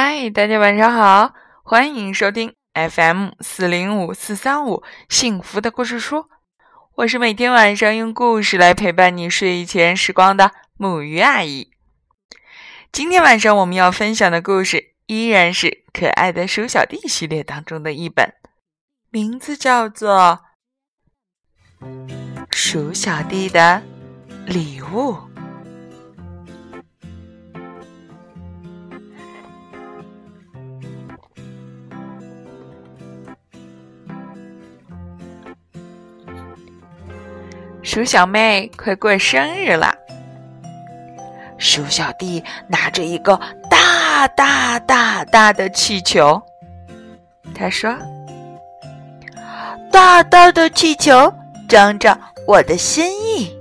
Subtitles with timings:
[0.00, 6.26] 嗨，大家晚上好，欢迎收听 FM 四零五四三五幸福的故事书。
[6.94, 11.72] 我是每天晚上用故事来陪伴你睡前时光的木鱼阿姨。
[12.92, 18.34] 今天晚上我们要分享的故事依然是可爱的鼠小弟系列当中的一本，
[19.10, 20.38] 名字叫做
[22.52, 23.82] 《鼠小弟的
[24.46, 25.14] 礼物》。
[37.88, 39.94] 鼠小妹快过生日了，
[41.56, 43.34] 鼠小弟拿着一个
[43.70, 46.38] 大大大大的气球，
[47.54, 47.96] 他说
[49.90, 51.32] ：“大大的气球
[51.66, 52.14] 装着
[52.46, 53.56] 我的心意。”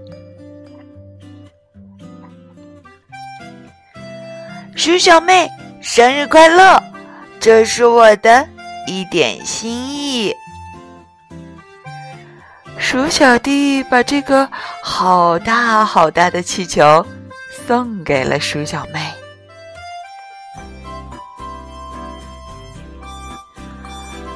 [4.76, 5.50] 鼠小妹
[5.80, 6.84] 生日快乐！
[7.40, 8.46] 这是我的
[8.88, 10.36] 一点心意。
[12.90, 14.50] 鼠小弟把这个
[14.82, 17.06] 好大好大的气球
[17.68, 19.14] 送给了鼠小妹。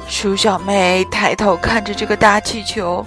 [0.06, 3.06] 鼠小妹抬头看着这个大气球，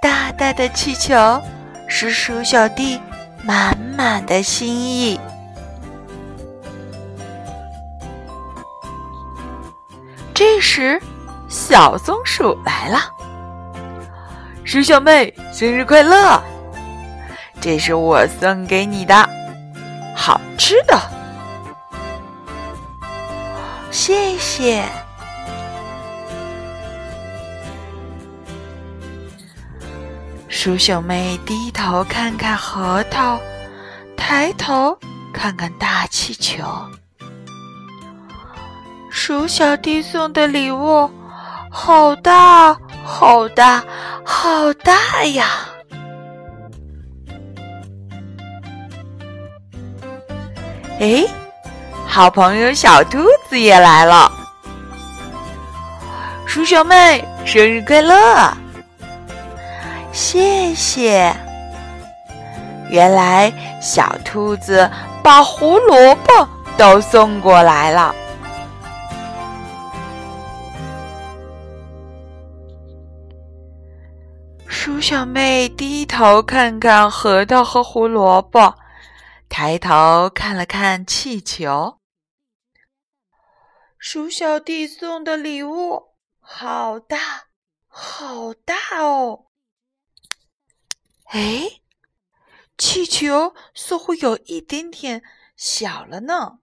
[0.00, 1.42] 大大的气球
[1.88, 3.00] 是鼠小弟
[3.42, 5.18] 满满的心意。
[10.32, 11.02] 这时。
[11.68, 13.00] 小松鼠来了，
[14.62, 16.40] 鼠小妹生日快乐！
[17.60, 19.28] 这是我送给你的
[20.14, 20.96] 好吃的，
[23.90, 24.84] 谢谢。
[30.48, 33.40] 鼠小妹低头看看核桃，
[34.16, 34.96] 抬头
[35.34, 36.62] 看看大气球，
[39.10, 41.10] 鼠小弟送的礼物。
[41.78, 42.74] 好大，
[43.04, 43.84] 好大，
[44.24, 45.44] 好大呀！
[50.98, 51.22] 哎，
[52.06, 54.32] 好朋友小兔子也来了。
[56.46, 58.16] 鼠小妹生日快乐！
[60.12, 61.30] 谢谢。
[62.88, 64.90] 原来小兔子
[65.22, 66.48] 把胡萝卜
[66.78, 68.14] 都送过来了。
[75.08, 78.74] 小妹低头看看核桃和胡萝卜，
[79.48, 82.00] 抬头看了看气球。
[84.00, 87.46] 鼠小弟送的礼物好大，
[87.86, 89.46] 好大哦！
[91.26, 91.80] 哎，
[92.76, 95.22] 气球似乎有一点点
[95.54, 96.58] 小了呢。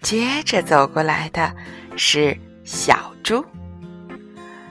[0.00, 1.52] 接着走过来的
[1.96, 3.44] 是小猪，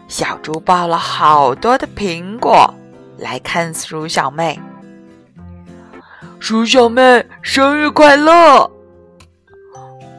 [0.07, 2.73] 小猪抱了好多的苹果
[3.17, 4.59] 来看鼠小妹。
[6.39, 8.71] 鼠小妹生日快乐！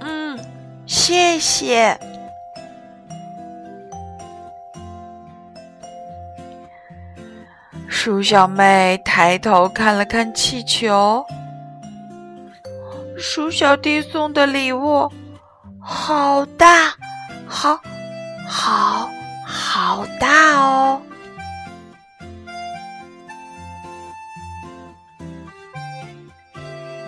[0.00, 0.38] 嗯，
[0.86, 1.98] 谢谢。
[7.88, 11.24] 鼠小妹抬头看了看气球。
[13.18, 15.10] 鼠小弟送的礼物
[15.82, 16.94] 好大，
[17.48, 17.80] 好，
[18.46, 19.10] 好，
[19.44, 21.02] 好大哦！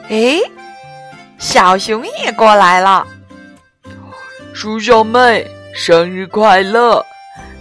[0.08, 0.40] 哎，
[1.38, 3.06] 小熊也过来了。
[4.52, 7.04] 鼠小妹生日快乐！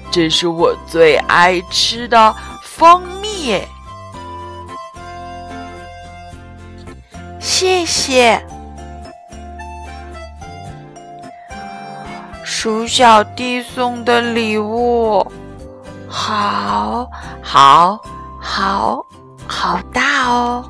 [0.10, 3.62] 这是我最爱吃的蜂蜜。
[7.60, 8.42] 谢谢，
[12.42, 15.30] 鼠小弟送的礼物，
[16.08, 17.06] 好
[17.42, 18.00] 好
[18.40, 19.06] 好
[19.46, 20.64] 好大哦！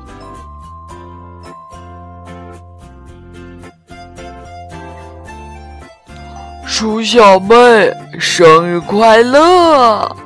[6.66, 10.16] 鼠小妹生日快乐！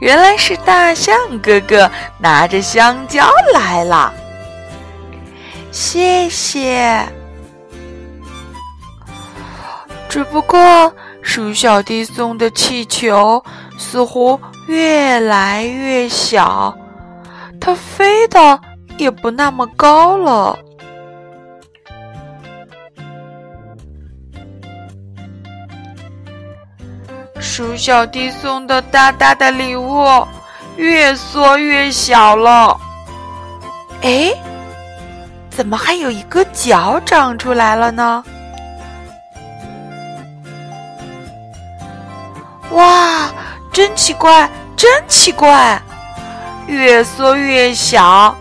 [0.00, 4.10] 原来是大象哥哥拿着香蕉来了。
[5.74, 7.04] 谢谢。
[10.08, 13.42] 只不过鼠小弟送的气球
[13.76, 14.38] 似乎
[14.68, 16.72] 越来越小，
[17.60, 18.60] 它飞的
[18.98, 20.56] 也不那么高了。
[27.40, 30.06] 鼠小弟送的大大的礼物
[30.76, 32.80] 越缩越小了。
[34.02, 34.32] 哎，
[35.56, 38.24] 怎么还有一个脚长出来了呢？
[42.72, 43.30] 哇，
[43.72, 45.80] 真奇怪，真奇怪！
[46.66, 48.36] 越缩越小，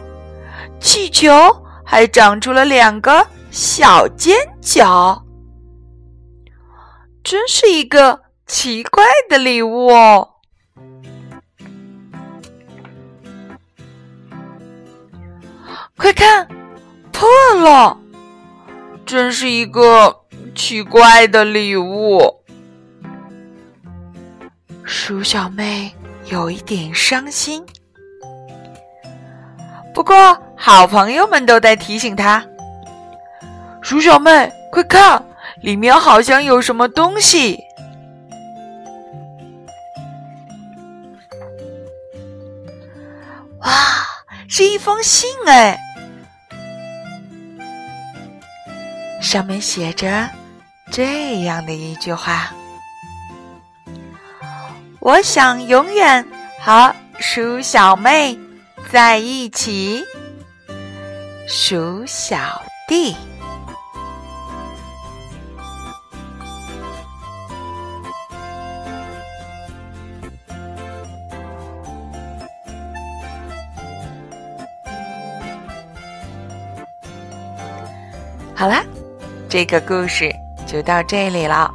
[0.80, 1.32] 气球
[1.86, 5.24] 还长出了两个小尖角，
[7.24, 10.30] 真是一个奇怪的礼物哦！
[15.96, 16.48] 快看，
[17.24, 17.30] 破
[17.62, 17.98] 了！
[19.06, 20.14] 真是一个
[20.54, 22.20] 奇怪的礼物。
[24.84, 27.66] 鼠小妹有一点伤心。
[29.94, 32.46] 不过，好朋友们都在提醒她
[33.82, 35.26] ：“鼠小妹，快看，
[35.62, 37.58] 里面好像有什么东西！”
[43.64, 43.72] 哇，
[44.50, 45.80] 是一封信哎，
[49.24, 50.30] 上面写着
[50.92, 52.52] 这样的一句话
[55.02, 56.24] ：“我想永远
[56.62, 58.38] 和鼠小妹。”
[58.92, 60.04] 在一起，
[61.48, 63.16] 鼠小弟。
[78.56, 78.86] 好啦，
[79.54, 80.34] 这个故事
[80.66, 81.72] 就到这里了。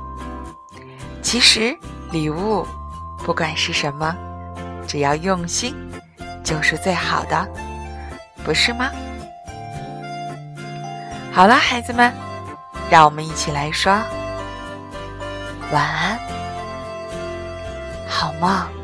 [1.22, 1.78] 其实，
[2.10, 2.66] 礼物
[3.24, 4.16] 不管是什么，
[4.84, 5.72] 只要用心。
[6.42, 7.48] 就是最好的，
[8.44, 8.90] 不是吗？
[11.32, 12.12] 好了，孩子们，
[12.90, 13.92] 让我们一起来说
[15.70, 16.18] 晚安，
[18.08, 18.77] 好梦。